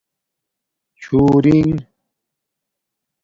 چُھݸرنگ 1.01 1.77